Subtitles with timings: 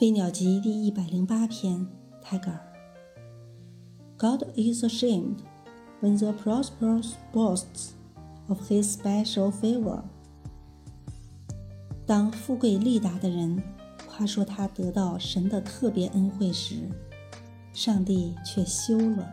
[0.00, 1.86] 飞鸟集第一百零八篇
[2.24, 2.58] ，Tiger。
[4.16, 5.40] God is ashamed
[6.00, 7.90] when the prosperous boasts
[8.48, 10.00] of his special favor。
[12.06, 13.62] 当富贵利达的人
[14.08, 16.88] 夸说他得到神的特别恩惠时，
[17.74, 19.30] 上帝却羞了。